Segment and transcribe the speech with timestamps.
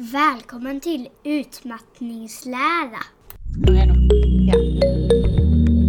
[0.00, 3.02] Välkommen till utmattningslära.
[3.66, 3.84] Ja.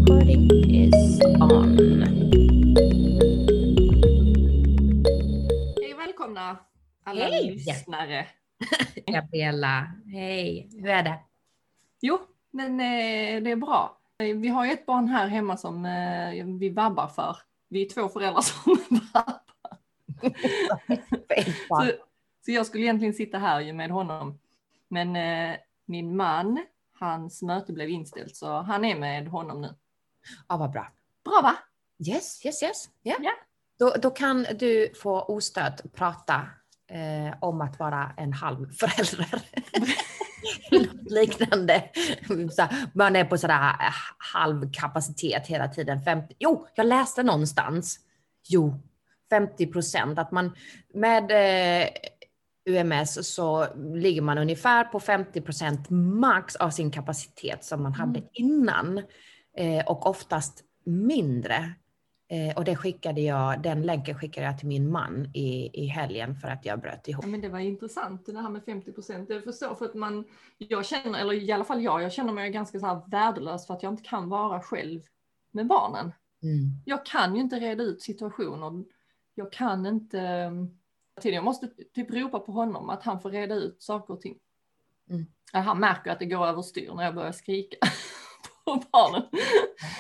[0.06, 1.78] Recording is on.
[5.82, 6.58] Hej välkomna
[7.04, 7.52] alla Hej!
[7.52, 8.28] lyssnare.
[9.06, 11.20] Gabriella, hej, hur är det?
[12.02, 12.20] Jo,
[12.52, 13.98] men eh, det är bra.
[14.18, 17.38] Vi har ju ett barn här hemma som eh, vi vabbar för.
[17.70, 18.78] Vi är två föräldrar som
[19.14, 19.40] vabbar.
[22.46, 24.40] Så, jag skulle egentligen sitta här ju med honom.
[24.88, 26.66] Men eh, min man,
[27.00, 29.76] hans möte blev inställt så han är med honom nu.
[30.48, 30.92] Ja, vad bra.
[31.24, 31.56] Bra va?
[32.08, 32.90] Yes, yes, yes.
[33.04, 33.16] Ja.
[33.20, 33.32] Ja.
[33.80, 36.48] Då, då kan du få ostört prata
[36.92, 39.42] eh, om att vara en halv förälder.
[41.10, 41.84] Liknande.
[42.94, 43.94] Man är på sådär eh,
[44.34, 46.02] halv kapacitet hela tiden.
[46.04, 48.00] 50, jo, jag läste någonstans.
[48.48, 48.80] Jo,
[49.30, 50.20] 50 procent.
[50.20, 50.56] Att man
[50.94, 51.90] med eh,
[52.70, 58.22] UMS så ligger man ungefär på 50 procent max av sin kapacitet som man hade
[58.34, 58.98] innan.
[59.58, 61.74] Eh, och oftast mindre.
[62.32, 66.36] Eh, och det skickade jag, den länken skickade jag till min man i, i helgen
[66.36, 67.26] för att jag bröt ihop.
[67.26, 69.30] Ja, men det var intressant det här med 50 procent.
[69.30, 70.26] Jag förstår för att man,
[70.58, 73.74] jag känner, eller i alla fall jag, jag känner mig ganska så här värdelös för
[73.74, 75.02] att jag inte kan vara själv
[75.52, 76.12] med barnen.
[76.44, 76.82] Mm.
[76.86, 78.84] Jag kan ju inte reda ut situationer.
[79.36, 80.52] Jag kan inte,
[81.26, 84.38] jag måste typ ropa på honom att han får reda ut saker och ting.
[85.10, 85.26] Mm.
[85.54, 87.78] Ja, Han märker att det går överstyr när jag börjar skrika
[88.66, 89.24] på barnen.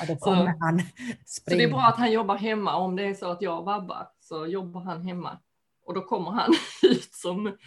[0.01, 0.81] Och då kommer han
[1.25, 2.75] Så det är bra att han jobbar hemma.
[2.75, 5.39] Om det är så att jag vabbar så jobbar han hemma.
[5.85, 6.53] Och då kommer han
[6.83, 7.57] ut som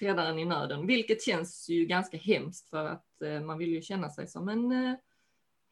[0.00, 0.86] räddaren i nöden.
[0.86, 4.72] Vilket känns ju ganska hemskt för att eh, man vill ju känna sig som en
[4.72, 4.94] eh,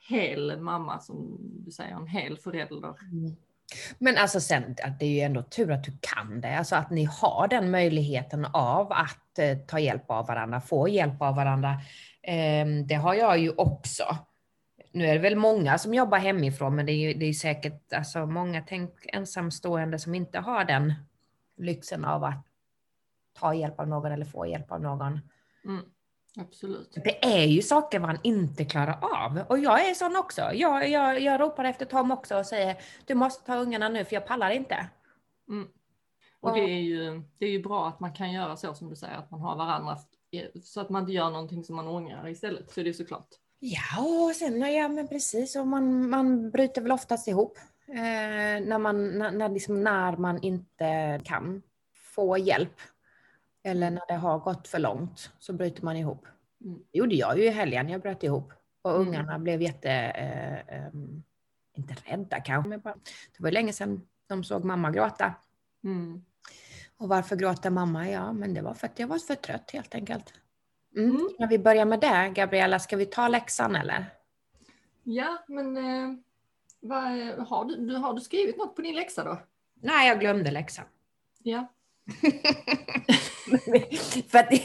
[0.09, 2.95] hel mamma som du säger, en hel förälder.
[3.13, 3.37] Mm.
[3.99, 6.59] Men alltså sen, det är ju ändå tur att du kan det.
[6.59, 11.23] Alltså att ni har den möjligheten av att eh, ta hjälp av varandra, få hjälp
[11.23, 11.81] av varandra.
[12.23, 14.17] Ehm, det har jag ju också.
[14.93, 17.93] Nu är det väl många som jobbar hemifrån, men det är ju det är säkert
[17.93, 20.95] alltså, många tänk, ensamstående som inte har den
[21.57, 22.47] lyxen av att
[23.41, 25.21] ta hjälp av någon eller få hjälp av någon.
[25.65, 25.85] Mm,
[26.37, 26.99] absolut.
[27.05, 29.45] Det är ju saker man inte klarar av.
[29.49, 30.51] Och jag är sån också.
[30.55, 32.77] Jag, jag, jag ropar efter Tom också och säger
[33.07, 34.89] du måste ta ungarna nu för jag pallar inte.
[35.49, 35.69] Mm.
[36.41, 38.97] Och det är, ju, det är ju bra att man kan göra så som du
[38.97, 39.99] säger, att man har varandra
[40.63, 42.71] så att man inte gör någonting som man ångrar istället.
[42.71, 43.29] Så det är såklart.
[43.59, 47.59] Ja, och sen, ja men precis, och man, man bryter väl oftast ihop.
[47.89, 51.63] Eh, när, man, när, när, liksom, när man inte kan
[51.95, 52.81] få hjälp.
[53.67, 56.27] Eller när det har gått för långt så bryter man ihop.
[56.65, 56.79] Mm.
[56.93, 58.53] Det gjorde jag ju i helgen, jag bröt ihop.
[58.83, 59.09] Och Mm.
[59.09, 61.23] ungarna blev jätte, eh, ehm,
[61.77, 62.95] inte rädda kanske, men bara,
[63.37, 65.35] det var länge sedan de såg mamma gråta.
[65.85, 66.25] Mm.
[66.97, 68.11] Och varför gråter mamma?
[68.11, 70.33] Ja, men det var för att jag var för trött helt enkelt.
[70.97, 71.11] Mm.
[71.11, 71.29] Mm.
[71.39, 74.05] När vi börjar med det, Gabriella, ska vi ta läxan eller?
[75.03, 76.19] Ja, men eh,
[76.81, 77.03] vad,
[77.49, 79.39] har, du, du, har du skrivit något på din läxa då?
[79.75, 80.85] Nej, jag glömde läxan.
[81.43, 81.67] Ja.
[84.31, 84.53] för att,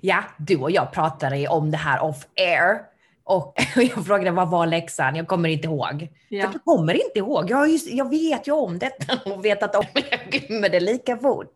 [0.00, 2.78] ja, du och jag pratade om det här off air.
[3.24, 5.16] Och jag frågade vad var läxan?
[5.16, 6.08] Jag kommer inte ihåg.
[6.28, 6.46] ja.
[6.46, 7.50] För jag kommer inte ihåg.
[7.50, 10.04] Jag, har ju, jag vet ju om detta och vetat om det.
[10.10, 11.54] Jag glömmer det lika fort.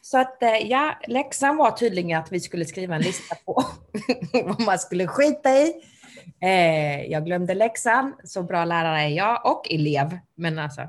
[0.00, 3.64] Så att eh, ja, läxan var tydligen att vi skulle skriva en lista på
[4.32, 5.74] vad man skulle skita i.
[6.40, 10.18] Eh, jag glömde läxan, så bra lärare är jag och elev.
[10.34, 10.80] Men alltså,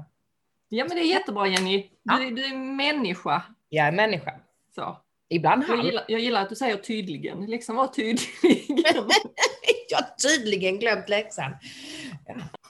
[0.70, 1.90] ja, men det är jättebra Jenny.
[2.04, 2.18] Ja.
[2.20, 3.44] Du, du är människa.
[3.70, 4.34] jag är människa.
[4.76, 4.98] Så.
[5.30, 7.46] Ibland Jag gillar, jag gillar att du säger tydligen.
[7.46, 8.30] Liksom var tydligen.
[9.90, 11.52] Jag har tydligen glömt läxan.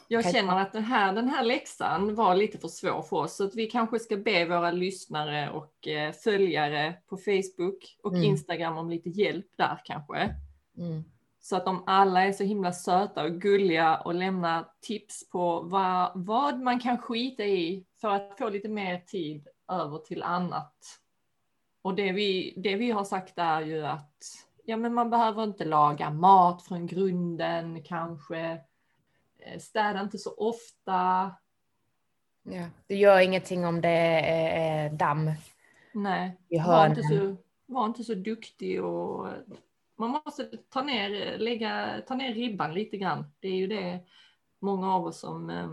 [0.08, 3.36] Jag Kan- känner att den här, den här läxan var lite för svår för oss.
[3.36, 8.24] Så att vi kanske ska be våra lyssnare och eh, följare på Facebook och Mm.
[8.24, 10.36] Instagram om lite hjälp där kanske.
[10.78, 11.04] Mm.
[11.46, 16.12] Så att de alla är så himla söta och gulliga och lämnar tips på vad,
[16.16, 20.76] vad man kan skita i för att få lite mer tid över till annat.
[21.82, 24.20] Och det vi, det vi har sagt är ju att
[24.66, 28.40] ja, men man behöver inte laga mat från grunden kanske.
[29.40, 31.32] Eh, Städa inte så ofta.
[32.44, 32.66] Ja.
[32.88, 35.32] Det gör ingenting om det är damm
[35.94, 37.36] Nej, var inte, så,
[37.66, 39.28] var inte så duktig och
[39.96, 43.26] man måste ta ner, lägga, ta ner ribban lite grann.
[43.40, 44.00] Det är ju det
[44.60, 45.68] många av oss som eh,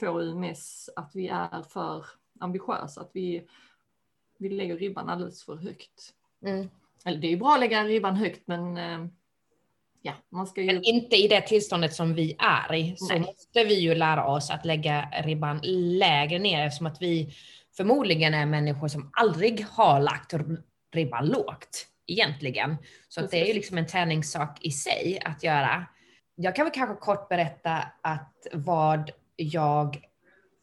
[0.00, 2.06] får UMS, att vi är för
[2.40, 3.46] ambitiösa, att vi,
[4.38, 6.14] vi lägger ribban alldeles för högt.
[6.46, 6.68] Mm.
[7.04, 9.06] Eller det är ju bra att lägga ribban högt men eh,
[10.02, 10.66] ja, man ska ju...
[10.66, 13.20] Men inte i det tillståndet som vi är i, så Nej.
[13.20, 15.60] måste vi ju lära oss att lägga ribban
[15.98, 17.34] lägre ner eftersom att vi
[17.76, 20.34] förmodligen är människor som aldrig har lagt
[20.92, 21.86] ribban lågt.
[22.12, 22.76] Egentligen.
[23.08, 25.86] Så att det är ju liksom en träningssak i sig att göra.
[26.34, 29.98] Jag kan väl kanske kort berätta att vad jag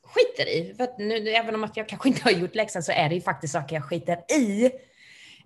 [0.03, 0.73] skiter i.
[0.77, 3.15] För att nu, även om att jag kanske inte har gjort läxan så är det
[3.15, 4.71] ju faktiskt saker jag skiter i.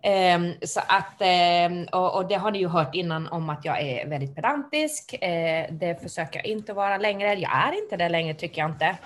[0.03, 3.81] Ehm, så att, ehm, och, och det har ni ju hört innan om att jag
[3.81, 5.13] är väldigt pedantisk.
[5.13, 7.33] Eh, det försöker jag inte vara längre.
[7.33, 8.97] Jag är inte det längre tycker jag inte.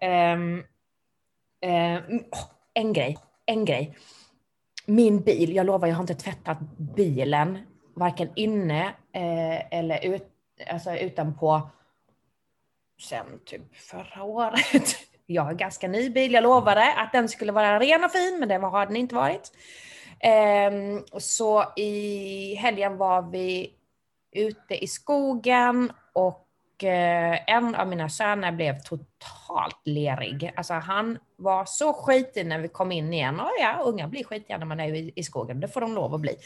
[0.00, 0.64] Ehm,
[2.32, 3.96] åh, en grej, en grej.
[4.86, 6.58] Min bil, jag lovar jag har inte tvättat
[6.96, 7.58] bilen,
[7.94, 10.28] varken inne eh, eller ut,
[10.70, 11.62] alltså utanpå
[13.00, 14.96] sen typ förra året.
[15.26, 18.48] Jag har ganska ny bil, jag lovade att den skulle vara ren och fin, men
[18.48, 19.52] det har den inte varit.
[20.20, 20.72] Eh,
[21.18, 23.74] så i helgen var vi
[24.32, 26.43] ute i skogen och
[26.74, 30.52] och eh, en av mina söner blev totalt lerig.
[30.56, 33.40] Alltså han var så skitig när vi kom in igen.
[33.40, 36.20] Och ja, unga blir skitiga när man är i, skogen, det får de lov att
[36.20, 36.36] bli.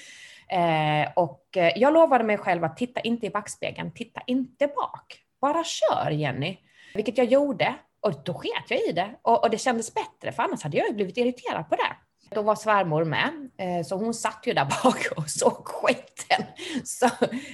[0.48, 5.20] Eh, och eh, jag lovade mig själv att titta inte i backspegeln, titta inte bak.
[5.40, 6.56] Bara kör Jenny.
[6.94, 9.10] Vilket jag gjorde och då sket jag i det.
[9.22, 11.96] Och, och det kändes bättre för annars hade jag ju blivit irriterad på det.
[12.30, 16.46] Då var svärmor med, eh, så hon satt ju där bak och såg skiten.
[16.84, 17.08] Så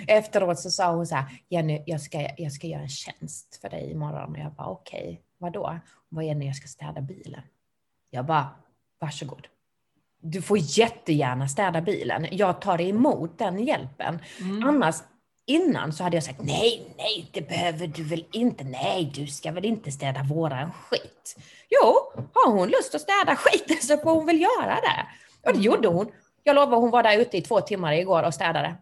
[0.06, 3.68] efteråt så sa hon så här, Jenny, jag ska, jag ska göra en tjänst för
[3.68, 4.32] dig imorgon.
[4.32, 5.66] Och jag bara, okej, okay, vadå?
[6.10, 7.42] Hon bara, Jenny, jag ska städa bilen.
[8.10, 8.48] Jag bara,
[8.98, 9.46] varsågod.
[10.20, 12.26] Du får jättegärna städa bilen.
[12.30, 14.18] Jag tar emot den hjälpen.
[14.40, 14.64] Mm.
[14.64, 14.96] Annars,
[15.46, 18.64] innan så hade jag sagt, nej, nej, det behöver du väl inte.
[18.64, 21.36] Nej, du ska väl inte städa våran skit.
[21.70, 25.06] Jo, har hon lust att städa skiten så får hon väl göra det.
[25.48, 26.12] Och det gjorde hon.
[26.42, 28.74] Jag lovar, hon var där ute i två timmar igår och städade.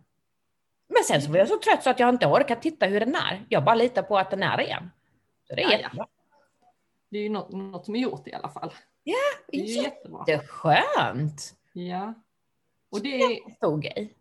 [0.88, 3.14] Men sen så var jag så trött så att jag inte orkar titta hur den
[3.14, 3.46] är.
[3.48, 4.90] Jag bara litar på att den är ren.
[5.48, 5.78] Så det är Ja, ja.
[5.78, 6.06] jättebra.
[7.10, 8.72] Det är ju något, något som är gjort i alla fall.
[9.02, 9.14] Ja,
[9.48, 10.24] Det är jättebra.
[10.28, 11.54] jätteskönt.
[11.72, 12.14] Ja.
[12.90, 14.14] Och det är, Stor grej.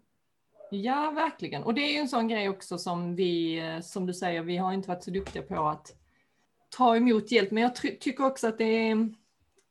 [0.72, 1.64] Ja, verkligen.
[1.64, 4.58] Och det är ju en sån grej också som vi, eh, som du säger, vi
[4.58, 5.96] har inte varit så duktiga på att
[6.70, 7.52] ta emot hjälp.
[7.52, 9.14] Men jag try- tycker också att det är,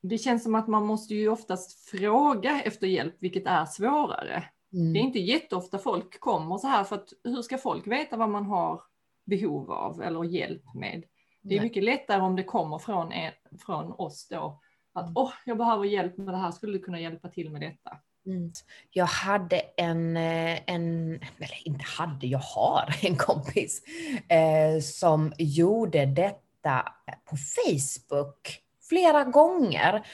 [0.03, 4.45] det känns som att man måste ju oftast fråga efter hjälp, vilket är svårare.
[4.73, 4.93] Mm.
[4.93, 8.29] Det är inte jätteofta folk kommer så här, för att hur ska folk veta vad
[8.29, 8.83] man har
[9.25, 11.03] behov av eller hjälp med?
[11.43, 11.69] Det är Nej.
[11.69, 13.33] mycket lättare om det kommer från, en,
[13.67, 14.61] från oss då.
[14.93, 15.17] Att Mm.
[15.17, 17.97] åh, jag behöver hjälp med det här, skulle du kunna hjälpa till med detta?
[18.27, 18.53] Mm.
[18.91, 23.83] Jag hade en, eh, en, eller inte hade, jag har en kompis
[24.29, 26.93] eh, som gjorde detta
[27.31, 30.07] på Facebook flera gånger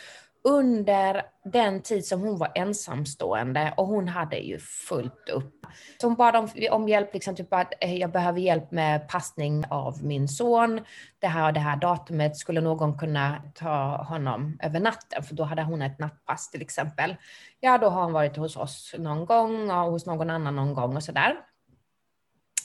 [0.47, 5.67] under den tid som hon var ensamstående och hon hade ju fullt upp.
[6.01, 9.65] Så hon bad om, om hjälp, liksom typ att eh, jag behöver hjälp med passning
[9.71, 10.81] av min son.
[11.19, 15.23] Det här och det här datumet, skulle någon kunna ta honom över natten?
[15.23, 17.17] För då hade hon ett nattpass till exempel.
[17.61, 20.97] Ja, då har han varit hos oss någon gång och hos någon annan någon gång
[20.97, 21.37] och sådär.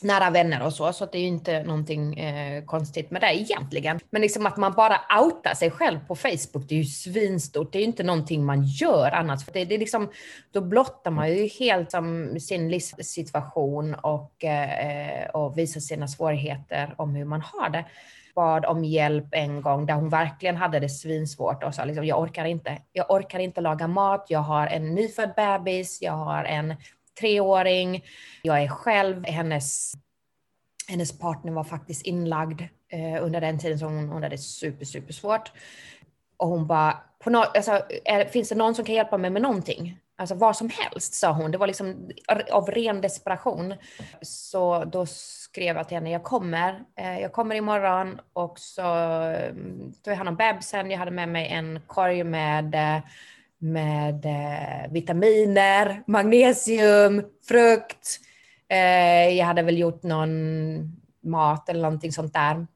[0.04, 3.36] Nära vänner och så, så att det är ju inte någonting eh, konstigt med det
[3.36, 4.00] egentligen.
[4.10, 7.72] Men liksom att man bara outar sig själv på Facebook, det är ju svinstort.
[7.72, 9.46] Det är ju inte någonting man gör annars.
[9.46, 10.12] För det, det är liksom,
[10.52, 17.16] då blottar man ju helt som sin livssituation och, eh, och visar sina svårigheter om
[17.16, 17.86] hur man har det
[18.36, 22.20] bad om hjälp en gång där hon verkligen hade det svinsvårt och sa liksom, jag
[22.20, 22.78] orkar inte.
[22.92, 24.26] Jag orkar inte laga mat.
[24.30, 26.02] Jag har en nyfödd bebis.
[26.02, 26.76] Jag har en
[27.22, 28.06] treåring.
[28.42, 29.26] Jag är själv.
[29.26, 29.94] Hennes,
[30.88, 35.14] hennes partner var faktiskt inlagd eh, under den tiden som hon, hon hade super, super
[35.14, 35.52] svårt.
[36.38, 39.42] Och hon bara, på no, alltså, är, finns det någon som kan hjälpa mig med
[39.42, 39.98] någonting?
[40.22, 41.52] Alltså vad som helst, sa hon.
[41.52, 42.10] Det var liksom
[42.52, 43.74] av ren desperation.
[44.22, 48.82] Så då skrev jag till henne, jag kommer, eh, jag kommer imorgon och så
[49.30, 49.54] eh,
[50.04, 50.92] tog jag hand om bebisen.
[50.92, 53.02] Jag hade med mig en korg med, eh,
[53.62, 58.20] med eh, vitaminer, magnesium, frukt.
[58.68, 60.32] Eh, jag hade väl gjort någon
[61.24, 62.68] mat eller någonting sånt där.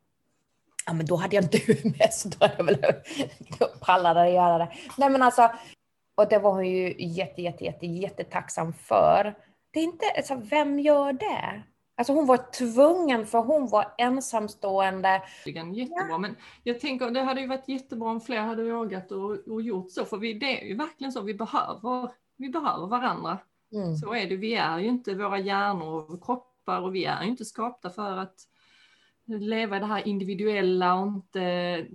[0.85, 1.59] Ja, men då hade jag inte
[1.99, 2.77] med så då hade jag väl
[3.59, 4.71] då pallade att göra det.
[4.97, 5.51] Nej men alltså,
[6.15, 9.35] och det var hon ju jätte, jätte, jätte, jättetacksam för.
[9.71, 11.63] Det är inte, alltså vem gör det?
[11.97, 15.21] Alltså hon var tvungen för hon var ensamstående.
[15.73, 19.61] Jättebra, men jag tänker det hade ju varit jättebra om fler hade vågat och, och
[19.61, 23.37] gjort så, för vi, det är ju verkligen så, vi behöver, vi behöver varandra.
[23.73, 23.95] Mm.
[23.95, 27.29] Så är det, vi är ju inte våra hjärnor och kroppar och vi är ju
[27.29, 28.35] inte skapta för att
[29.25, 31.39] leva det här individuella och inte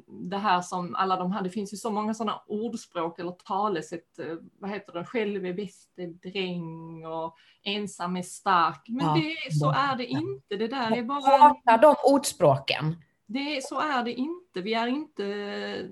[0.06, 4.18] det här som alla de här, det finns ju så många sådana ordspråk eller talesätt,
[4.18, 8.88] eh, vad heter det, själv är bäste dräng och ensam är stark.
[8.88, 12.96] Men Ja, det, så är det inte, det där är bara Hatar de ordspråken.
[13.26, 14.60] det, så är det inte.
[14.60, 15.88] Vi är inte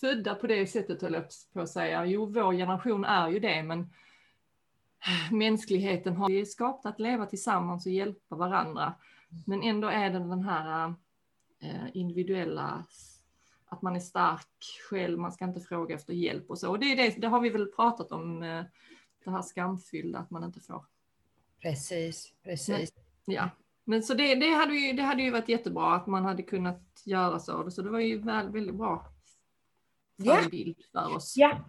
[0.00, 2.06] födda på det sättet höll jag på att säga.
[2.06, 3.90] Jo, vår generation är ju det, men
[5.30, 8.94] mänskligheten har skapat att leva tillsammans och hjälpa varandra.
[9.46, 10.94] Men ändå är det den här
[11.62, 12.84] eh, individuella,
[13.66, 14.46] att man är stark
[14.90, 16.70] själv, man ska inte fråga efter hjälp och så.
[16.70, 18.64] Och det, är det, det har vi väl pratat om, eh,
[19.24, 20.84] det här skamfyllda, att man inte får.
[21.62, 22.92] Precis, precis.
[23.24, 23.50] Men, ja,
[23.84, 27.02] men så det, det, hade ju, det hade ju varit jättebra att man hade kunnat
[27.04, 27.70] göra så.
[27.70, 29.06] Så det var ju väl, väldigt bra
[30.24, 31.00] förebild ja.
[31.00, 31.34] för oss.
[31.36, 31.64] Ja,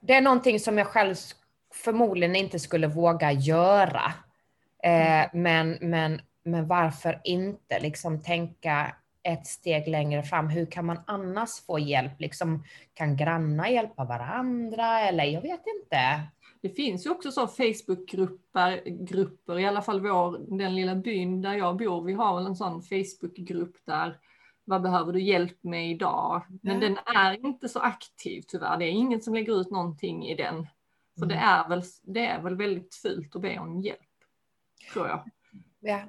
[0.00, 1.14] det är någonting som jag själv
[1.74, 4.12] förmodligen inte skulle våga göra.
[4.82, 10.48] Eh, men, men, men varför inte liksom tänka ett steg längre fram.
[10.48, 12.20] Hur kan man annars få hjälp?
[12.20, 15.00] Liksom, kan grannar hjälpa varandra?
[15.00, 16.22] Eller jag vet inte.
[16.60, 21.54] Det finns ju också så Facebookgrupper, grupper, i alla fall vår, den lilla byn där
[21.54, 24.18] jag bor, vi har väl en sån Facebookgrupp där
[24.64, 26.42] vad behöver du hjälp med idag?
[26.62, 26.88] Men ja.
[26.88, 28.78] den är inte så aktiv tyvärr.
[28.78, 30.66] Det är ingen som lägger ut någonting i den.
[31.18, 31.28] För mm.
[31.28, 34.00] det, är väl, det är väl väldigt fult att be om hjälp,
[34.92, 35.30] tror jag.
[35.80, 36.00] Ja.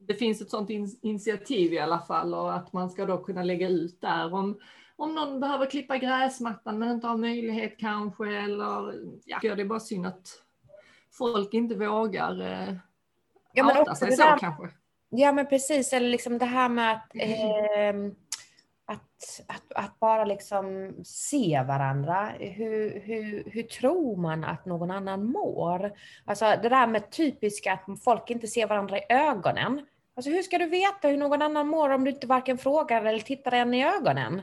[0.00, 3.42] Det finns ett sådant in, initiativ i alla fall och att man ska då kunna
[3.42, 4.60] lägga ut där om,
[4.96, 9.80] om någon behöver klippa gräsmattan men inte har möjlighet kanske eller ja, det är bara
[9.80, 10.28] synd att
[11.12, 12.74] folk inte vågar eh,
[13.52, 14.68] ja, men outa sig så där, kanske.
[15.08, 18.12] Ja men precis, eller liksom det här med att, eh,
[18.92, 22.32] att, att, att, bara liksom se varandra.
[22.38, 25.92] Hur, hur, hur tror man att någon annan mår?
[26.24, 29.86] Alltså det där med typiska att folk inte ser varandra i ögonen.
[30.16, 33.18] Alltså hur ska du veta hur någon annan mår om du inte varken frågar eller
[33.18, 34.42] tittar en i ögonen?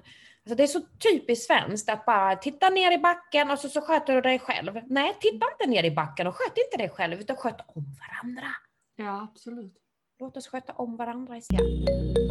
[0.50, 3.82] Alltså det är så typiskt svenskt att bara titta ner i backen och så, så
[3.82, 4.80] sköter du dig själv.
[4.88, 8.48] Nej, titta inte ner i backen och sköt inte dig själv utan sköt om varandra.
[8.96, 9.74] Ja, absolut.
[10.20, 12.29] Låt oss sköta om varandra istället.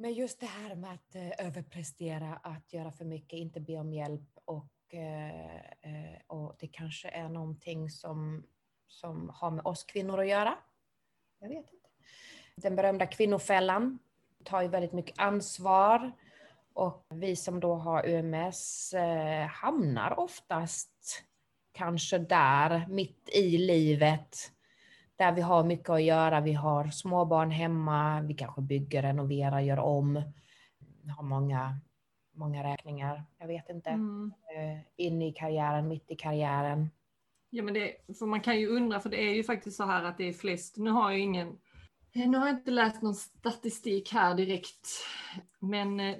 [0.00, 3.92] Men just det här med att eh, överprestera, att göra för mycket, inte be om
[3.92, 8.46] hjälp och, eh, eh, och det kanske är någonting som,
[8.86, 10.58] som har med oss kvinnor att göra.
[11.40, 11.88] Jag vet inte.
[12.56, 13.98] Den berömda kvinnofällan
[14.44, 16.12] tar ju väldigt mycket ansvar
[16.72, 18.94] och vi som då har UMS
[19.50, 21.24] hamnar oftast
[21.72, 24.52] kanske där, mitt i livet,
[25.20, 26.40] där vi har mycket att göra.
[26.40, 30.22] Vi har småbarn hemma, vi kanske bygger, renoverar, gör om,
[31.16, 31.80] har många,
[32.34, 33.24] många räkningar.
[33.38, 33.90] Jag vet inte.
[33.90, 34.32] Mm.
[34.56, 36.90] Eh, in i karriären, mitt i karriären.
[37.50, 40.04] Ja, men det, för man kan ju undra, för det är ju faktiskt så här
[40.04, 41.58] att det är flest, nu har jag ingen
[42.12, 44.88] nu har jag inte läst någon statistik här direkt,
[45.58, 46.16] men eh,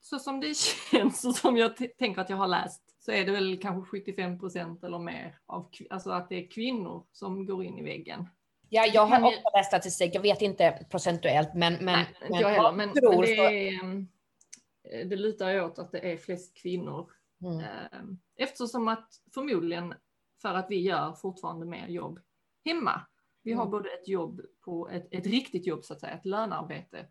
[0.00, 0.56] så som det
[0.90, 4.38] känns och som jag tänker att jag har läst så är det väl kanske 75
[4.38, 8.26] procent eller mer av alltså att det är kvinnor som går in i väggen.
[8.74, 10.14] Ja, jag har också läst statistik.
[10.14, 15.06] Jag vet inte procentuellt, men, men, Nej, men jag heller, men, men det, är, eh,
[15.06, 17.10] det lutar ju åt att det är flest kvinnor.
[17.42, 17.60] Mm.
[17.60, 19.94] Eh, eftersom att förmodligen
[20.42, 22.20] för att vi gör fortfarande mer jobb
[22.64, 23.00] hemma.
[23.42, 23.70] Vi har mm.
[23.70, 27.06] både ett jobb på ett, ett riktigt jobb så att säga, ett lönearbete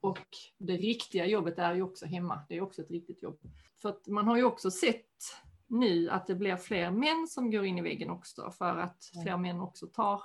[0.00, 0.28] och
[0.58, 2.40] det riktiga jobbet är ju också hemma.
[2.48, 3.40] Det är också ett riktigt jobb.
[3.82, 5.06] För att man har ju också sett
[5.66, 9.36] nu att det blir fler män som går in i väggen också för att fler
[9.36, 10.22] män också tar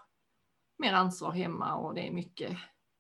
[0.78, 2.58] mer ansvar hemma och det är mycket.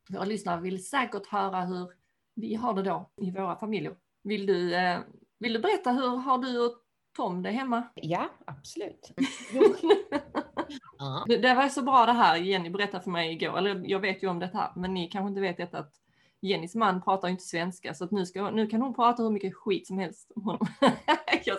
[0.09, 1.91] Våra lyssnare vill säkert höra hur
[2.35, 3.95] vi har det då i våra familjer.
[4.23, 4.99] Vill du, eh,
[5.39, 6.73] vill du berätta hur har du och
[7.15, 7.83] Tom det hemma?
[7.95, 9.11] Ja, absolut.
[11.27, 14.23] det, det var så bra det här Jenny berättade för mig igår, eller jag vet
[14.23, 15.93] ju om det här, men ni kanske inte vet detta att
[16.41, 19.55] Jennys man pratar inte svenska så att nu, ska, nu kan hon prata hur mycket
[19.55, 20.67] skit som helst om honom.
[21.45, 21.57] jag,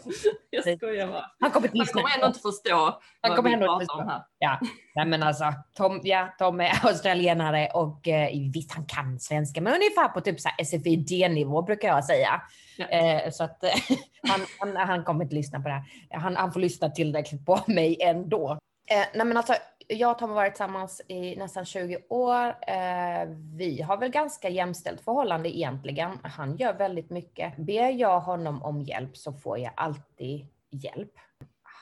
[0.50, 1.30] jag skojar bara.
[1.40, 3.98] Han kommer, han kommer ändå inte förstå han vad vi pratar förstå.
[3.98, 4.22] om här.
[4.38, 4.60] Ja,
[4.94, 5.44] Nej, men alltså
[5.76, 10.40] Tom, ja, Tom är australienare och eh, visst han kan svenska men ungefär på typ
[10.40, 12.42] SFI D-nivå brukar jag säga.
[12.78, 12.86] Ja.
[12.86, 13.64] Eh, så att
[14.28, 15.84] han, han, han, kommer inte lyssna på det här.
[16.20, 18.58] Han, han får lyssna tillräckligt på mig ändå.
[18.90, 19.54] Eh, nej men alltså
[19.92, 22.46] jag och Tom har varit tillsammans i nästan 20 år.
[22.66, 26.18] Eh, vi har väl ganska jämställt förhållande egentligen.
[26.22, 27.56] Han gör väldigt mycket.
[27.56, 31.12] Ber jag honom om hjälp så får jag alltid hjälp.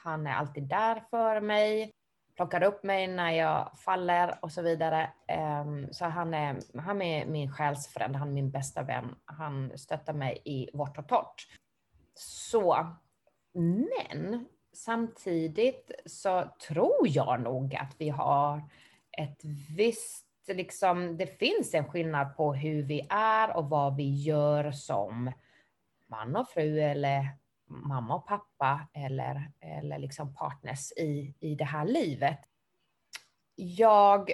[0.02, 1.92] Han är alltid där för mig,
[2.36, 5.10] plockar upp mig när jag faller och så vidare.
[5.26, 9.14] Ehm, så han är, han är min själsfrände, han är min bästa vän.
[9.24, 11.46] Han stöttar mig i vårt och torrt.
[12.14, 12.86] Så,
[13.52, 18.62] men samtidigt så tror jag nog att vi har
[19.18, 19.44] ett
[19.76, 25.32] visst, liksom, det finns en skillnad på hur vi är och vad vi gör som
[26.06, 27.28] man och fru eller
[27.66, 32.38] mamma och pappa eller, eller liksom partners i, i det här livet.
[33.54, 34.30] Jag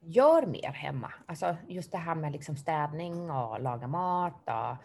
[0.00, 1.12] gör mer hemma.
[1.26, 4.76] Alltså just det här med liksom städning och laga mat och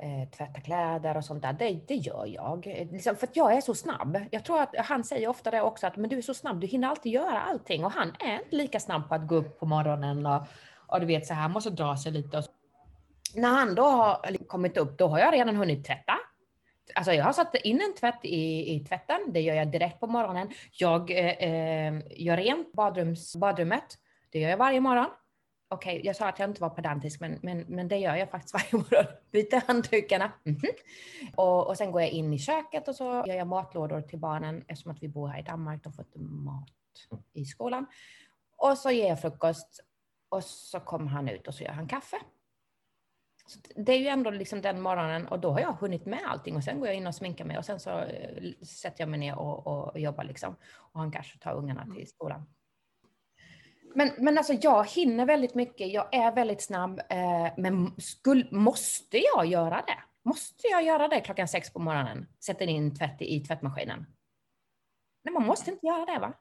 [0.00, 2.66] eh, tvätta kläder och sånt där, det, det gör jag.
[2.92, 4.18] Liksom, för att jag är så snabb.
[4.30, 6.66] Jag tror att han säger ofta det också, att men du är så snabb, du
[6.66, 7.84] hinner alltid göra allting.
[7.84, 10.42] Och han är inte lika snabb på att gå upp på morgonen och,
[10.86, 12.38] och du vet så här, måste dra sig lite.
[12.38, 12.50] Och så.
[13.34, 16.12] När han då har liksom kommit upp, då har jag redan hunnit tvätta.
[16.94, 20.06] Alltså jag har satt in en tvätt i, i tvätten, det gör jag direkt på
[20.06, 20.48] morgonen.
[20.72, 23.98] Jag eh, eh gör rent badrums, badrummet,
[24.30, 25.06] det gör jag varje morgon.
[25.74, 28.54] Okej, jag sa att jag inte var pedantisk, men, men, men det gör jag faktiskt
[28.54, 29.04] varje morgon.
[29.30, 30.32] Byter handdukarna.
[30.44, 30.60] Mhm.
[31.36, 34.64] och, och sen går jag in i köket och så gör jag matlådor till barnen
[34.68, 35.84] eftersom att vi bor här i Danmark.
[35.84, 36.70] De får inte mat
[37.32, 37.86] i skolan.
[38.56, 39.80] Och så ger jag frukost
[40.28, 42.16] och så kommer han ut och så gör han kaffe.
[43.46, 46.56] Så det är ju ändå liksom den morgonen och då har jag hunnit med allting
[46.56, 49.20] och sen går jag in och sminkar mig och sen så eh, sätter jag mig
[49.20, 50.56] ner och, och jobbar liksom.
[50.74, 52.46] Och han kanske tar ungarna till skolan.
[53.94, 59.18] Men, men alltså jag hinner väldigt mycket, jag är väldigt snabb, eh, men skull, måste
[59.18, 59.98] jag göra det?
[60.22, 62.26] Måste jag göra det klockan sex på morgonen?
[62.44, 64.06] Sätta in tvätt i, i tvättmaskinen?
[65.24, 66.32] Nej, man måste inte göra det va?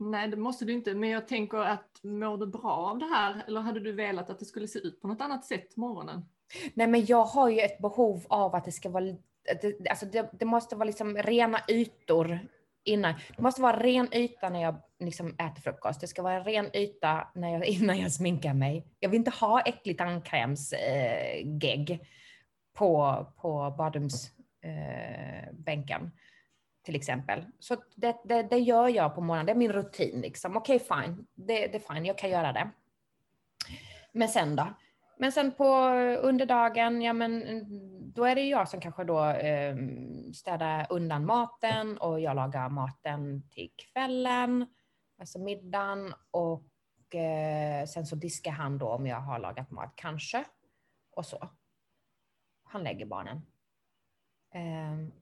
[0.00, 3.44] Nej, det måste du inte, men jag tänker att mår du bra av det här
[3.46, 6.24] eller hade du velat att det skulle se ut på något annat sätt morgonen?
[6.74, 9.04] Nej, men jag har ju ett behov av att det ska vara,
[9.62, 12.38] det, alltså det, det måste vara liksom rena ytor
[12.84, 13.14] innan.
[13.36, 16.00] Det måste vara ren yta när jag liksom äter frukost.
[16.00, 18.86] Det ska vara en ren yta när jag, innan jag sminkar mig.
[19.00, 21.98] Jag vill inte ha äcklig tandkrämsgegg eh,
[22.74, 26.02] på, på badrumsbänken.
[26.02, 26.08] Eh,
[26.84, 27.44] till exempel.
[27.58, 30.20] Så det, det, det, gör jag på morgonen, det är min rutin.
[30.20, 30.56] Liksom.
[30.56, 32.70] Okej, okay, fine, det, det är fine, jag kan göra det.
[34.12, 34.66] Men sen då?
[35.16, 35.64] Men sen på
[36.22, 37.42] under dagen, ja men
[38.14, 39.76] då är det jag som kanske då eh,
[40.34, 44.66] städar undan maten och jag lagar maten till kvällen,
[45.18, 50.44] alltså middagen och eh, sen så diskar han då om jag har lagat mat kanske
[51.10, 51.48] och så.
[52.64, 53.36] Han lägger barnen.
[54.54, 55.14] Eh,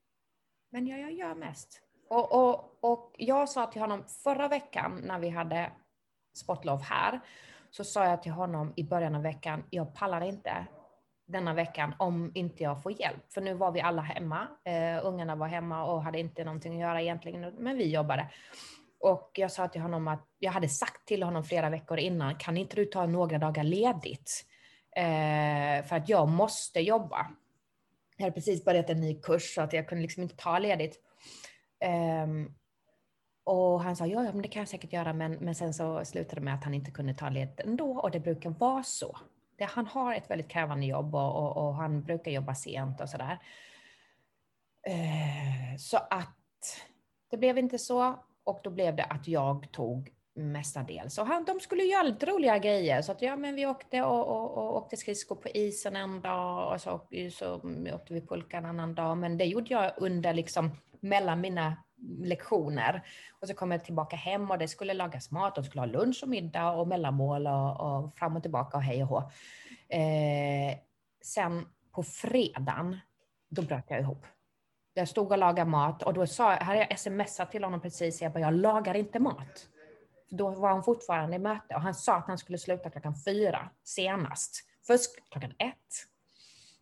[0.71, 1.83] men ja, jag gör mest.
[2.09, 5.73] Och, och, och jag sa till honom förra veckan när vi hade
[6.35, 7.21] sportlov här
[7.73, 10.67] så sa jag till honom i början av veckan, jag pallar inte
[11.27, 13.33] denna veckan om inte jag får hjälp.
[13.33, 14.49] För nu var vi alla hemma.
[14.65, 18.29] eh, ungarna var hemma och hade inte någonting att göra egentligen, men vi jobbade.
[19.01, 22.57] Och jag sa till honom att jag hade sagt till honom flera veckor innan, kan
[22.57, 24.45] inte du ta några dagar ledigt?
[24.97, 27.27] Eh, för att jag måste jobba.
[28.17, 31.01] Jag hade precis börjat en ny kurs så att jag kunde liksom inte ta ledigt.
[32.25, 32.55] Um,
[33.45, 36.05] och han sa, ja, ja, men det kan jag säkert göra, men, men sen så
[36.05, 39.19] slutade det med att han inte kunde ta ledigt ändå och det brukar vara så.
[39.57, 43.09] Det, han har ett väldigt krävande jobb och, och, och han brukar jobba sent och
[43.09, 43.39] sådär.
[44.87, 46.37] Eh, så att
[47.31, 51.19] det blev inte så och då blev det att jag tog mestadels.
[51.19, 54.27] Och han, de skulle göra lite roliga grejer så att ja, men vi åkte och,
[54.29, 57.01] och, och åkte skridskor på isen en dag och så,
[57.33, 57.55] så
[57.95, 59.19] åkte vi pulka en annan dag.
[59.19, 63.07] Men det gjorde jag under liksom mellan mina lektioner.
[63.41, 66.21] Och så kom jag tillbaka hem och det skulle lagas mat, de skulle ha lunch
[66.23, 69.19] och middag och mellanmål och, och fram och tillbaka och hej och hå.
[69.89, 70.79] Eh,
[71.23, 72.99] sen på fredagen,
[73.49, 74.27] då bröt jag ihop.
[74.95, 78.33] Jag stod och lagade mat och då sa, hade jag smsat till honom precis, jag
[78.33, 79.69] bara, jag lagar inte mat.
[80.31, 83.71] Då var han fortfarande i möte och han sa att han skulle sluta klockan fyra
[83.85, 84.69] senast.
[84.87, 86.07] Först klockan ett,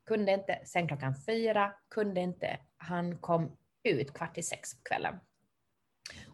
[0.07, 2.59] kunde inte, sen klockan fyra, kunde inte.
[2.77, 5.15] Han kom ut kvart i sex på kvällen.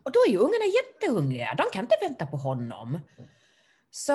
[0.03, 3.01] Och då är ju ungarna jättehungriga, de kan inte vänta på honom.
[3.91, 4.13] Så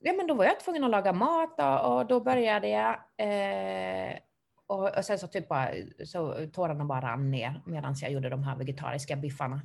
[0.00, 2.94] ja, men då var jag tvungen att laga mat och, och då började jag.
[3.16, 4.18] Eh,
[4.66, 5.70] och, och, sen så typ bara,
[6.04, 9.60] så tårarna bara rann ner medan jag gjorde de här vegetariska biffarna.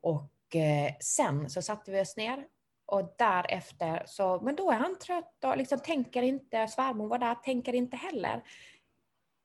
[0.00, 2.44] Och eh, sen så satte vi oss ner
[2.86, 7.34] och därefter så, men då är han trött och liksom tänker inte, svärmor var där,
[7.34, 8.42] tänker inte heller.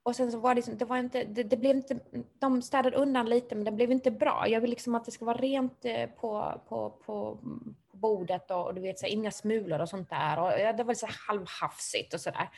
[0.04, 2.00] Och sen så var det, liksom, det var inte, det, det, blev inte,
[2.40, 4.48] de städade undan lite men det blev inte bra.
[4.48, 7.40] Jag vill liksom att det ska vara rent eh, på, på, på,
[7.92, 10.40] bordet och, och du vet så inga smulor och sånt där.
[10.40, 12.50] Och det var så halvhafsigt och sådär.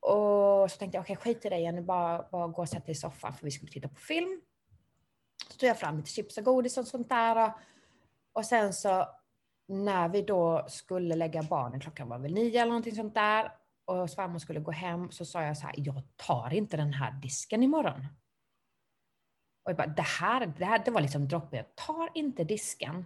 [0.00, 2.86] Och så tänkte jag, okej okay, skit i det igen, bara, bara gå och sätta
[2.86, 4.40] dig i soffan för vi skulle titta på film.
[5.50, 7.44] Så tog jag fram lite chips och godis och sånt där.
[7.44, 7.52] Och,
[8.32, 9.08] och sen så
[9.66, 13.52] när vi då skulle lägga barnen, klockan var väl nio eller någonting sånt där,
[13.84, 17.12] och svärmor skulle gå hem så sa jag så här, jag tar inte den här
[17.12, 18.06] disken imorgon.
[19.64, 23.04] Och jag bara, det här, det här det var liksom droppen, jag tar inte disken.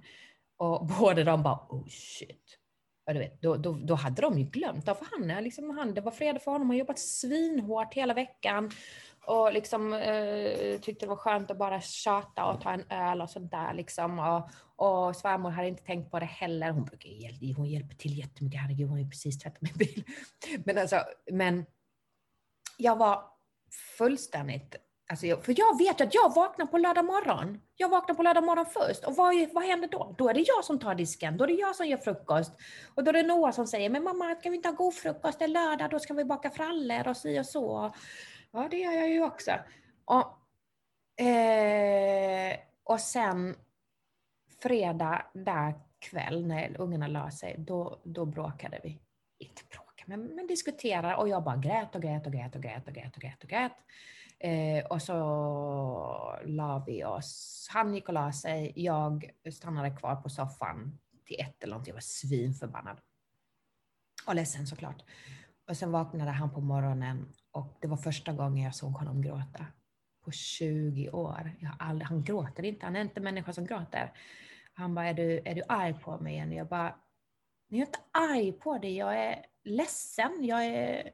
[0.57, 2.59] Och båda de bara, oh shit.
[3.07, 6.01] Och du vet, då, då, då hade de ju glömt, för han, liksom, han, det
[6.01, 8.71] var fredag för honom, han jobbat svinhårt hela veckan
[9.29, 13.31] och liksom eh, tyckte det var skönt att bara tjata och ta en öl och
[13.31, 14.19] sånt där liksom.
[14.19, 16.71] Och, och svärmor hade inte tänkt på det heller.
[16.71, 18.61] Hon brukar hon hjälper till jättemycket.
[18.61, 20.05] Herregud, hon har ju precis tvättat min bil.
[20.65, 21.67] Men alltså, men
[22.77, 23.25] jag var
[23.99, 24.77] fullständigt
[25.11, 27.61] Alltså jag, för jag vet att jag vaknar på lördag morgon.
[27.77, 29.05] Jag vaknar på lördag morgon först.
[29.05, 30.15] Och vad, vad händer då?
[30.19, 31.37] Då är det jag som tar disken.
[31.37, 32.53] Då är det jag som gör frukost.
[32.95, 35.39] Och då är det Noah som säger, men mamma, kan vi inte ha god frukost?
[35.39, 37.95] Det är lördag, då ska vi baka frallor och si och så.
[38.53, 39.51] Ja, det gör jag ju också.
[40.05, 43.57] Och, eh, och sen
[44.63, 49.01] fredag där kväll när ungarna la sig, då, då bråkade vi.
[49.39, 51.17] Inte bråkade, men, men diskuterade.
[51.17, 53.43] Och jag bara grät och grät och grät och grät och grät och grät.
[53.43, 53.73] Och grät.
[54.39, 55.15] Eh, och så
[56.45, 57.67] la vi oss.
[57.71, 58.73] Han gick och la sig.
[58.77, 61.91] Jag stannade kvar på soffan till ett eller någonting.
[61.91, 63.01] Jag var svinförbannad.
[64.27, 65.03] Och ledsen såklart.
[65.69, 69.67] Och sen vaknade han på morgonen och det var första gången jag såg honom gråta.
[70.25, 71.57] På 20 år.
[71.61, 74.13] Jag aldrig, han gråter inte, han är inte en människa som gråter.
[74.75, 76.53] Han bara, är du, är du arg på mig igen?
[76.53, 76.95] Jag bara,
[77.69, 80.45] jag är inte arg på dig, jag är ledsen.
[80.45, 81.11] Jag är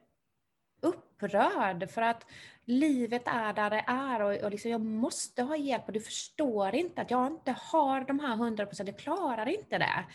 [0.81, 2.25] upprörd för att
[2.65, 6.75] livet är där det är och, och liksom jag måste ha hjälp och du förstår
[6.75, 10.05] inte att jag inte har de här 100 procent, jag klarar inte det.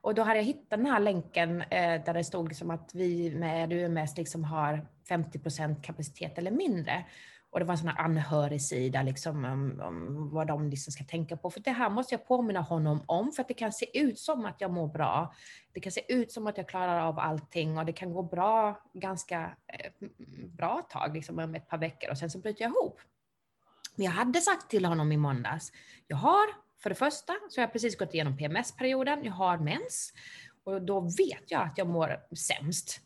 [0.00, 3.34] Och då hade jag hittat den här länken eh, där det stod liksom att vi
[3.34, 7.04] med UMS liksom har 50 procent kapacitet eller mindre.
[7.50, 11.36] Och det var en sån här anhörigsida liksom, om, om vad de liksom ska tänka
[11.36, 11.50] på.
[11.50, 14.44] För det här måste jag påminna honom om, för att det kan se ut som
[14.44, 15.34] att jag mår bra.
[15.72, 18.82] Det kan se ut som att jag klarar av allting och det kan gå bra
[18.92, 20.08] ganska eh,
[20.46, 23.00] bra tag, liksom om ett par veckor och sen så bryter jag ihop.
[23.94, 25.72] Men jag hade sagt till honom i måndags,
[26.06, 26.46] jag har
[26.82, 30.12] för det första så har jag precis gått igenom PMS-perioden, jag har mens
[30.64, 33.00] och då vet jag att jag mår sämst.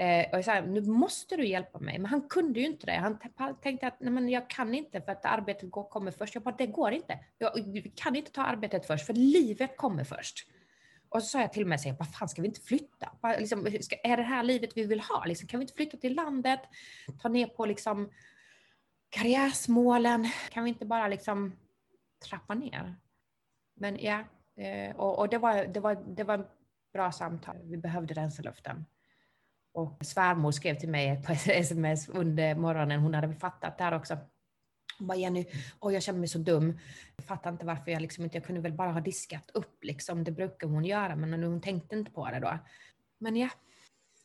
[0.00, 1.98] Eh, och jag sa, nu måste du hjälpa mig.
[1.98, 3.18] Men han kunde ju inte det.
[3.36, 6.34] Han tänkte att Nej, men jag kan inte för att arbetet går, kommer först.
[6.34, 7.18] Jag bara, det går inte.
[7.38, 7.52] Jag
[7.94, 10.48] kan inte ta arbetet först, för livet kommer först.
[11.08, 13.10] Och så sa jag till mig, så vad fan ska vi inte flytta?
[13.38, 15.24] Liksom, ska, är det här livet vi vill ha?
[15.24, 16.60] Liksom, kan vi inte flytta till landet?
[17.22, 18.10] Ta ner på liksom,
[19.08, 20.28] karriärsmålen?
[20.50, 21.52] Kan vi inte bara liksom,
[22.28, 22.94] trappa ner?
[23.74, 24.24] Men ja,
[24.56, 26.50] eh, och, och det, var, det, var, det var ett
[26.92, 27.56] bra samtal.
[27.62, 28.84] Vi behövde rensa luften.
[29.76, 34.18] Och svärmor skrev till mig på sms under morgonen, hon hade fattat det här också.
[34.98, 35.46] Hon bara Jenny,
[35.80, 36.78] oh, jag känner mig så dum.
[37.16, 40.24] Jag fattar inte varför jag liksom inte, jag kunde väl bara ha diskat upp liksom.
[40.24, 42.58] Det brukar hon göra, men hon tänkte inte på det då.
[43.18, 43.48] Men ja.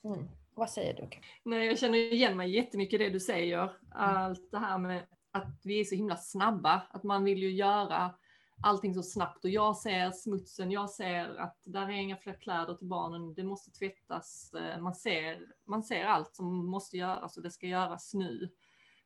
[0.03, 0.27] Mm.
[0.53, 1.09] Vad säger du?
[1.43, 3.71] Nej, jag känner igen mig jättemycket i det du säger.
[3.91, 8.15] Allt det här med att vi är så himla snabba, att man vill ju göra
[8.63, 9.45] allting så snabbt.
[9.45, 13.43] Och jag ser smutsen, jag ser att där är inga fler kläder till barnen, det
[13.43, 18.13] måste tvättas, eh, man ser, man ser allt som måste göras och det ska göras
[18.13, 18.49] nu.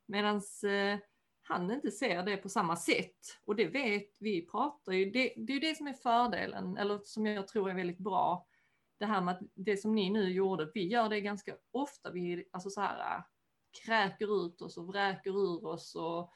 [0.05, 0.99] Medan eh,
[1.47, 3.39] han inte ser det på samma sätt.
[3.45, 7.25] Och det vet vi pratar ju, det, det är det som är fördelen, eller som
[7.25, 8.47] jag tror är väldigt bra.
[8.97, 12.49] Det här med att det som ni nu gjorde, vi gör det ganska ofta, vi
[12.51, 13.23] alltså så här
[13.85, 16.31] kräker ut oss och vräker ur oss och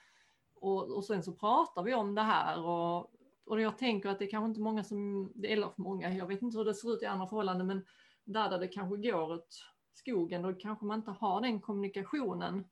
[0.61, 3.11] och, och sen så pratar vi om det här och,
[3.45, 6.41] och jag tänker att det är kanske inte många som, eller för många, jag vet
[6.41, 7.85] inte hur det ser ut i andra förhållanden, men
[8.25, 9.47] där, där det kanske går åt
[9.93, 12.65] skogen, då kanske man inte har den kommunikationen.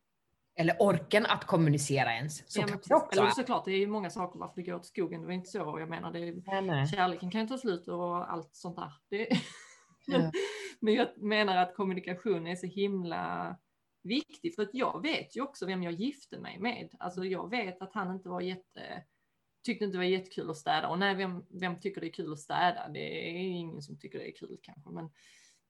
[0.56, 2.52] Eller orken att kommunicera ens.
[2.52, 3.20] Så ja, men, också.
[3.20, 5.50] Eller såklart, det är ju många saker varför det går åt skogen, det var inte
[5.50, 6.12] så jag menar.
[6.12, 6.88] Det är, nej, nej.
[6.88, 8.92] Kärleken kan ju ta slut och allt sånt där.
[9.10, 9.28] Det,
[10.06, 10.32] ja.
[10.80, 13.56] men jag menar att kommunikation är så himla
[14.08, 16.96] viktig för att jag vet ju också vem jag gifte mig med.
[17.00, 19.04] Alltså jag vet att han inte var jätte,
[19.64, 22.34] tyckte inte det var jättekul att städa och nej, vem, vem tycker det är kul
[22.34, 22.90] att städa?
[22.94, 25.10] Det är ingen som tycker det är kul kanske, men,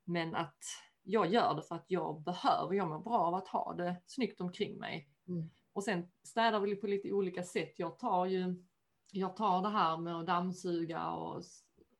[0.03, 0.63] men att
[1.03, 4.41] jag gör det för att jag behöver, jag mår bra av att ha det snyggt
[4.41, 5.09] omkring mig.
[5.27, 5.49] Mm.
[5.73, 7.73] Och sen städar vi på lite olika sätt.
[7.77, 8.63] Jag tar ju,
[9.11, 11.43] jag tar det här med att dammsuga och,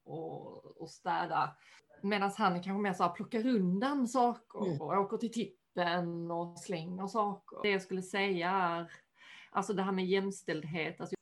[0.04, 1.56] och, och städa.
[2.02, 4.82] Medan han kanske mer så här plockar undan saker mm.
[4.82, 7.59] och åker till tipp vapen och slänger saker.
[7.63, 8.91] Det jag skulle säga är,
[9.51, 11.15] alltså det här med jämställdhet, alltså,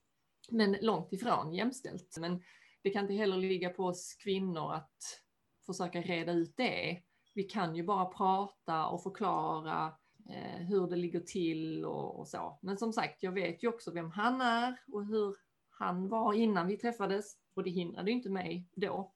[0.52, 2.18] men långt ifrån jämställt.
[2.20, 2.44] Men
[2.82, 5.22] det kan inte heller ligga på oss kvinnor att
[5.66, 7.02] försöka reda ut det.
[7.34, 9.94] Vi kan ju bara prata och förklara
[10.30, 12.60] eh, hur det ligger till och, och, så.
[12.62, 15.36] Men som sagt, jag vet ju också vem han är och hur
[15.70, 19.14] han var innan vi träffades och det hindrade ju inte mig då.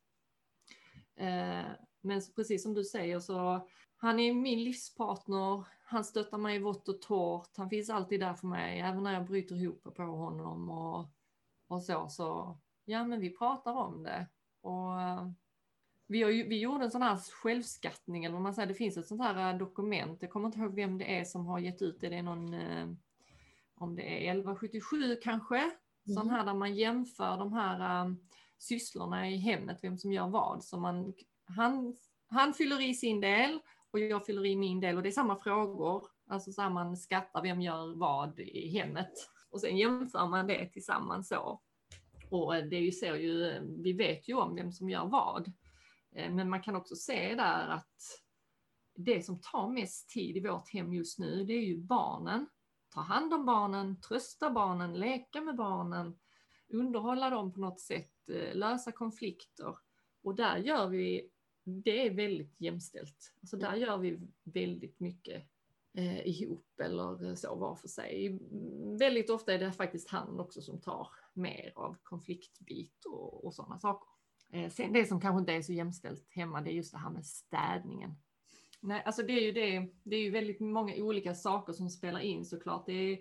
[1.16, 1.66] Eh,
[2.02, 3.68] men precis som du säger så
[4.02, 8.34] han är min livspartner, han stöttar mig i vått och torrt, han finns alltid där
[8.34, 11.08] för mig, även när jag bryter ihop på honom och,
[11.68, 14.28] och så, så ja men vi pratar om det.
[14.62, 15.30] Och uh,
[16.08, 18.98] vi, har ju, vi gjorde en sån här självskattning, eller vad man säger, det finns
[18.98, 21.82] ett sånt här uh, dokument, jag kommer inte ihåg vem det är som har gett
[21.82, 22.94] ut det, det är någon, uh,
[23.76, 25.74] om det är 1177 kanske, mm.
[26.16, 28.14] sån här där man jämför de här uh,
[28.58, 31.14] sysslorna i hemmet, vem som gör vad, så man,
[31.46, 31.96] han,
[32.28, 33.60] han fyller i sin del
[33.92, 36.08] och jag fyller i min del och det är samma frågor.
[36.28, 39.12] Alltså så här, man skattar vem gör vad i hemmet
[39.50, 41.62] och sen jämför man det tillsammans så.
[42.30, 45.52] Och det är ju, ser ju, vi vet ju om vem som gör vad.
[46.16, 47.98] Eh, men man kan också se där att
[48.96, 52.48] det som tar mest tid i vårt hem just nu, det är ju barnen.
[52.94, 56.20] Ta hand om barnen, trösta barnen, leka med barnen,
[56.70, 59.76] underhålla dem på något sätt, eh, lösa konflikter.
[60.24, 61.30] Och där gör vi,
[61.84, 63.34] det är väldigt jämställt.
[63.42, 65.44] Alltså där gör vi väldigt mycket
[65.94, 68.40] eh, ihop eller så var för sig.
[69.00, 73.80] Väldigt ofta är det faktiskt han också som tar mer av konfliktbit och, och sådana
[73.80, 74.08] saker.
[74.52, 77.10] Eh, sen det som kanske inte är så jämställt hemma, det är just det här
[77.10, 78.16] med städningen.
[78.82, 79.88] Nej, alltså det är ju det.
[80.04, 82.86] Det är ju väldigt många olika saker som spelar in såklart.
[82.86, 83.20] Det är,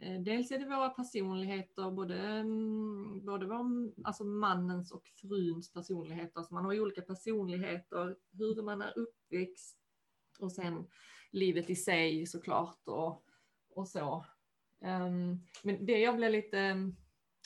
[0.00, 6.38] Eh, dels är det våra personligheter, både, mm, både vår, alltså mannens och fruns personligheter.
[6.38, 9.78] Alltså man har ju olika personligheter, hur man är uppväxt
[10.38, 10.86] och sen
[11.30, 13.24] livet i sig såklart och,
[13.74, 14.24] och så.
[14.80, 16.92] Um, men det jag blir lite,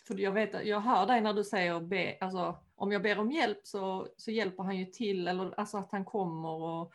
[0.07, 3.31] för jag vet, jag hör dig när du säger be, alltså om jag ber om
[3.31, 6.93] hjälp så, så hjälper han ju till, eller alltså att han kommer och,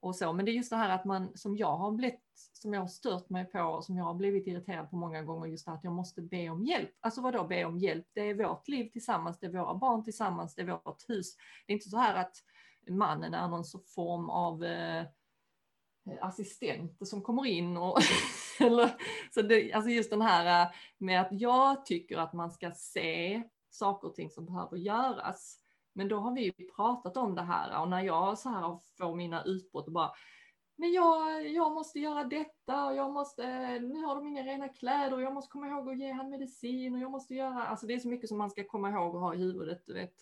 [0.00, 0.32] och så.
[0.32, 2.88] Men det är just det här att man, som jag har blivit, som jag har
[2.88, 5.84] stört mig på, och som jag har blivit irriterad på många gånger, just det att
[5.84, 6.90] jag måste be om hjälp.
[7.00, 8.06] Alltså vadå be om hjälp?
[8.12, 11.36] Det är vårt liv tillsammans, det är våra barn tillsammans, det är vårt hus.
[11.66, 12.36] Det är inte så här att
[12.88, 15.04] mannen är någon form av eh,
[16.20, 17.98] assistent som kommer in och
[18.60, 18.90] eller,
[19.34, 23.42] så det, alltså just den här eh, med att jag tycker att man ska se
[23.70, 25.58] saker och ting som behöver göras.
[25.92, 29.14] Men då har vi ju pratat om det här och när jag så här får
[29.14, 30.10] mina utbrott och bara
[30.76, 35.12] men jag, jag måste göra detta och jag måste, nu har de inga rena kläder
[35.12, 37.94] och jag måste komma ihåg att ge han medicin och jag måste göra, alltså det
[37.94, 40.14] är så mycket som man ska komma ihåg och ha i huvudet, du vet.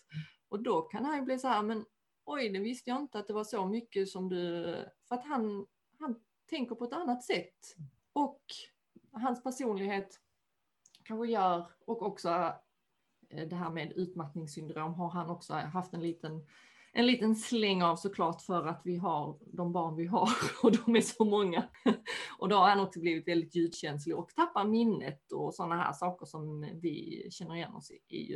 [0.49, 1.85] Och då kan han ju bli så här, men
[2.25, 4.63] oj, det visste jag inte att det var så mycket som du,
[5.07, 5.65] för att han,
[5.99, 6.15] han
[6.49, 7.75] tänker på ett annat sätt.
[8.13, 8.41] Och
[9.11, 10.19] hans personlighet
[11.03, 12.29] kanske gör, och också
[13.29, 16.47] eh, det här med utmattningssyndrom har han också haft en liten,
[16.97, 20.29] en liten släng av såklart för att vi har de barn vi har
[20.63, 21.69] och de är så många.
[22.39, 26.25] Och då har han också blivit väldigt ljudkänslig och tappar minnet och sådana här saker
[26.25, 28.35] som vi känner igen oss i.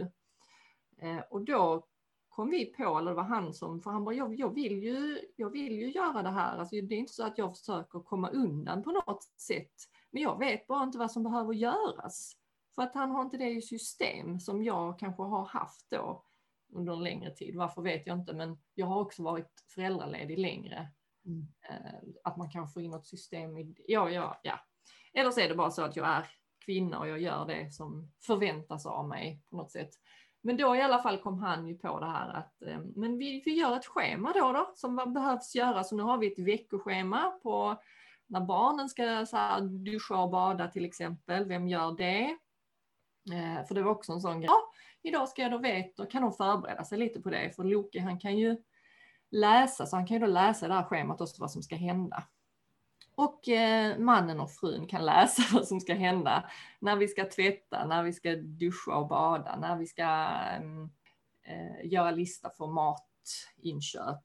[1.02, 1.88] Eh, och då
[2.30, 5.20] kom vi på, eller det var han som, för han bara, jag, jag, vill, ju,
[5.36, 6.58] jag vill ju göra det här.
[6.58, 9.74] Alltså, det är inte så att jag försöker komma undan på något sätt,
[10.12, 12.34] men jag vet bara inte vad som behöver göras.
[12.76, 16.24] För att han har inte det i system som jag kanske har haft då
[16.74, 17.56] under en längre tid.
[17.56, 20.88] Varför vet jag inte, men jag har också varit föräldraledig längre.
[21.26, 21.48] Mm.
[21.70, 24.60] Eh, att man kan få in något system i, ja, ja, ja.
[25.14, 26.28] Eller så är det bara så att jag är
[26.66, 29.90] kvinna och jag gör det som förväntas av mig på något sätt.
[30.42, 33.42] Men då i alla fall kom han ju på det här att eh, men vi,
[33.46, 35.90] vi gör ett schema då, då som behövs göras.
[35.90, 37.82] Så nu har vi ett veckoschema på
[38.28, 41.46] när barnen ska så här, duscha och bada till exempel.
[41.46, 42.38] Vem gör det?
[43.34, 44.50] Eh, för det var också en sån grej.
[45.04, 47.56] Idag ska jag då veta, och kan de förbereda sig lite på det.
[47.56, 48.58] För Loke han kan ju
[49.32, 52.24] läsa, så han kan ju då läsa det här schemat också vad som ska hända.
[53.16, 57.86] Och eh, mannen och frun kan läsa vad som ska hända när vi ska tvätta,
[57.86, 60.90] när vi ska duscha och bada, när vi ska mm,
[61.44, 64.24] eh, göra lista för matinköp.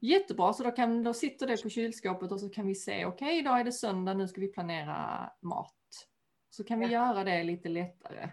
[0.00, 3.26] Jättebra, så då, kan, då sitter det på kylskåpet och så kan vi se, okej
[3.26, 6.08] okay, idag är det söndag, nu ska vi planera mat.
[6.50, 8.30] Så kan vi göra det lite lättare.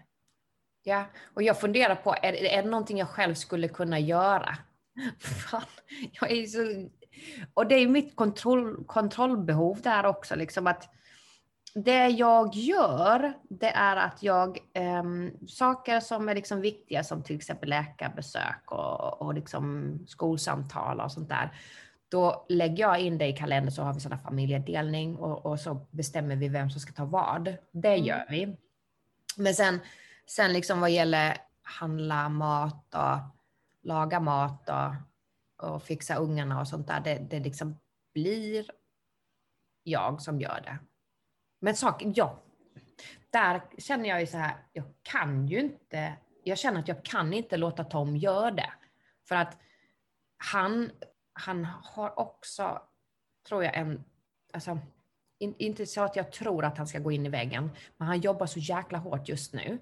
[0.82, 4.58] Ja, och jag funderar på, är, är det någonting jag själv skulle kunna göra?
[5.20, 5.62] Fan,
[6.12, 6.88] jag är så...
[7.54, 10.88] Och det är mitt kontroll, kontrollbehov där också, liksom att
[11.74, 15.02] det jag gör, det är att jag, eh,
[15.48, 21.28] saker som är liksom viktiga som till exempel läkarbesök och, och liksom skolsamtal och sånt
[21.28, 21.50] där,
[22.08, 25.86] då lägger jag in det i kalendern så har vi sådana familjedelning och, och, så
[25.90, 27.56] bestämmer vi vem som ska ta vad.
[27.72, 28.04] Det mm.
[28.04, 28.56] gör vi.
[29.36, 29.80] Men sen,
[30.26, 33.18] sen liksom vad gäller handla mat och
[33.82, 37.78] laga mat och, och fixa ungarna och sånt där, det, det liksom
[38.14, 38.70] blir
[39.82, 40.78] jag som gör det.
[41.60, 42.42] Men saken, ja,
[43.30, 47.32] där känner jag ju så här, jag kan ju inte, jag känner att jag kan
[47.32, 48.72] inte låta Tom göra det.
[49.28, 49.58] För att
[50.36, 50.90] han
[51.32, 52.82] han har också,
[53.48, 54.04] tror jag, en...
[54.52, 54.78] Alltså,
[55.38, 58.20] in, inte så att jag tror att han ska gå in i väggen, men han
[58.20, 59.78] jobbar så jäkla hårt just nu.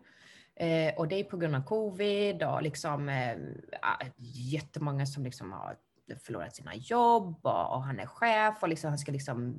[0.60, 3.36] Eh, och det är på grund av covid och liksom eh,
[4.52, 5.76] jättemånga som liksom har
[6.24, 9.54] förlorat sina jobb och, och, han är chef och liksom, han, ska liksom,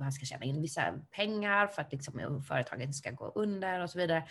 [0.00, 3.98] han ska tjäna in vissa pengar för att liksom, företaget ska gå under och så
[3.98, 4.28] vidare.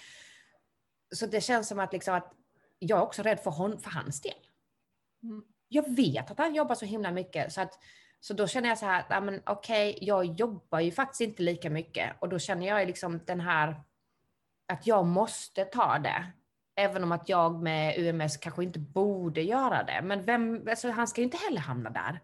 [1.15, 2.33] Så det känns som att, liksom, att
[2.79, 4.33] jag är också rädd för, hon, för hans del.
[5.23, 7.79] Mm jag vet att han jobbar så himla mycket så att,
[8.19, 12.12] Så då känner jag så här, men okej, jag jobbar ju faktiskt inte lika mycket
[12.19, 13.75] och då känner jag liksom den här
[14.67, 16.26] att jag måste ta det.
[16.76, 20.02] Även om att jag med UMS kanske inte borde göra det.
[20.04, 22.19] Men vem, alltså han ska ju inte heller hamna där.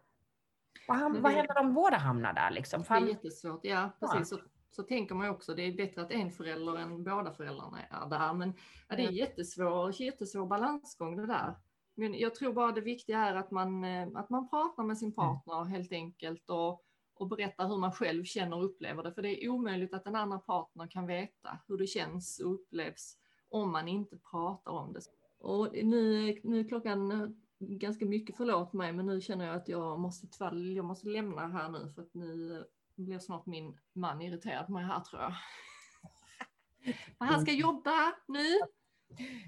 [0.87, 2.83] Vad, ham- Men vad det- händer om båda hamnar där liksom?
[2.87, 3.59] Det är jättesvårt.
[3.63, 4.29] Ja, precis.
[4.29, 4.39] Så,
[4.71, 5.53] så tänker man ju också.
[5.55, 8.33] Det är bättre att en förälder än båda föräldrarna är där.
[8.33, 8.53] Men
[8.87, 9.15] ja, det är Mm.
[9.15, 11.55] jättesvår, jättesvår balansgång det där.
[11.95, 15.11] Men jag tror bara det viktiga är att man, eh, att man pratar med sin
[15.13, 16.83] partner helt enkelt och,
[17.19, 19.13] och berättar hur man själv känner och upplever det.
[19.13, 23.17] För det är omöjligt att den andra partnern kan veta hur det känns och upplevs
[23.49, 25.01] om man inte pratar om det.
[25.39, 27.27] Och nu, nu är klockan eh,
[27.59, 31.47] ganska mycket, förlåt mig, men nu känner jag att jag måste, tyvärr, jag måste lämna
[31.47, 32.63] här nu för att nu
[32.95, 35.33] blir snart min man irriterad på mig här tror jag.
[37.17, 38.59] För han ska jobba nu,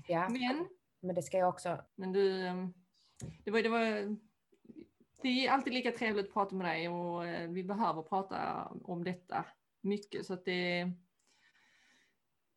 [0.08, 0.68] ja, men,
[1.00, 1.82] men det ska jag också.
[1.96, 2.68] men du, eh,
[3.44, 4.18] det var, det var,
[5.22, 9.04] det är alltid lika trevligt att prata med dig och eh, vi behöver prata om
[9.04, 9.46] detta
[9.82, 10.92] mycket så att det,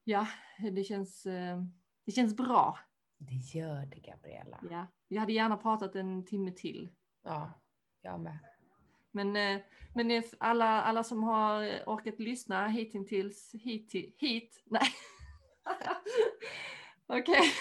[0.05, 0.27] ja,
[0.73, 1.63] det känns, eh,
[2.05, 2.79] det känns bra.
[3.19, 4.61] Det gör det Gabriella.
[4.71, 6.91] Ja, vi hade gärna pratat en timme till.
[7.23, 7.53] Ja,
[8.03, 8.39] jag med.
[9.11, 9.61] Men, eh,
[9.95, 14.89] men alla, alla som har orkat lyssna hittills, hit, hit, nej.
[17.07, 17.53] Okej.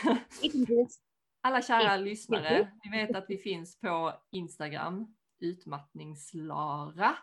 [1.46, 7.18] Alla kära lyssnare, ni vet att vi finns på Instagram, utmattningslara.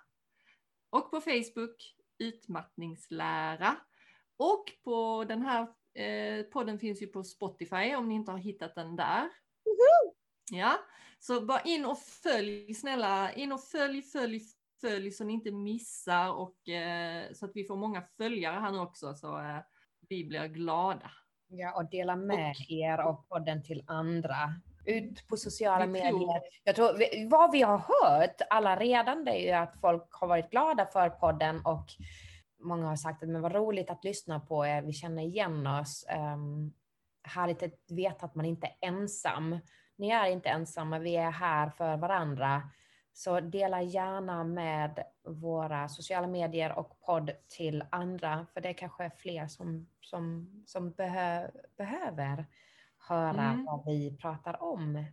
[0.91, 3.77] Och på Facebook, utmattningslära.
[4.37, 5.63] Och på den här
[5.95, 9.29] eh, podden finns ju på Spotify om ni inte har hittat den där.
[10.53, 10.75] Ja,
[11.19, 14.41] så bara in och följ snälla, in och följ, följ,
[14.81, 18.79] följ så ni inte missar och eh, så att vi får många följare här nu
[18.79, 19.61] också så eh,
[20.09, 21.11] vi blir glada.
[21.53, 24.55] Ja, och dela med er av podden till andra.
[24.85, 26.43] Ut på sociala medier.
[26.65, 30.51] Jag tror, vad vi har hört alla redan det är ju att folk har varit
[30.51, 31.87] glada för podden och
[32.61, 36.07] många har sagt att men vad roligt att lyssna på er, vi känner igen oss.
[36.35, 36.73] Um,
[37.23, 39.59] härligt att veta att man inte är ensam.
[39.97, 42.63] Ni är inte ensamma, vi är här för varandra.
[43.21, 49.05] Så dela gärna med våra sociala medier och podd till andra, för det är kanske
[49.05, 52.47] är fler som, som, som behö, behöver
[52.99, 53.65] höra Mm.
[53.65, 55.05] vad vi pratar om.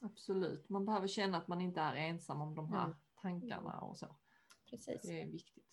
[0.00, 2.96] Absolut, man behöver känna att man inte är ensam om de här Mm.
[3.22, 4.06] tankarna och så.
[4.70, 5.02] Precis.
[5.02, 5.64] Det är viktigt.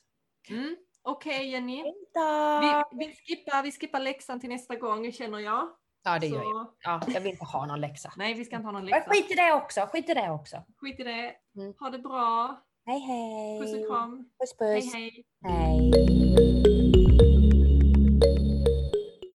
[0.49, 0.75] Mm.
[1.01, 2.85] Okej Jenny, Vänta!
[2.91, 5.69] vi, vi, skippar, vi skippar läxan till nästa gång känner jag.
[6.03, 6.65] Ja, det gör jag.
[6.65, 8.11] Så, Ja, jag vill inte ha någon läxa.
[8.17, 9.09] nej, vi ska inte ha någon läxa.
[9.11, 10.57] skit i det också, skit i det också.
[10.77, 11.33] Skit i det.
[11.55, 11.73] Mm.
[11.79, 12.61] Ha det bra.
[12.85, 13.59] Hej hej!
[13.59, 14.29] Puss och kram.
[14.39, 14.93] Puss Hej puss!
[14.93, 15.25] hej.
[15.43, 16.30] hej.